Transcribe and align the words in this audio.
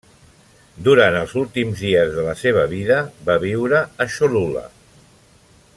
Durant 0.87 1.17
els 1.17 1.35
últims 1.41 1.83
dies 1.87 2.15
de 2.15 2.25
la 2.29 2.33
seva 2.41 2.63
vida, 2.73 2.97
va 3.29 3.39
viure 3.47 3.83
a 3.83 4.09
Cholula. 4.15 4.65